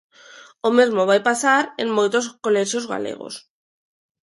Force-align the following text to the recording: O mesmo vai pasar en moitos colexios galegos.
O 0.67 0.69
mesmo 0.77 1.01
vai 1.09 1.19
pasar 1.29 1.63
en 1.81 1.87
moitos 1.97 2.25
colexios 2.45 2.85
galegos. 2.93 3.33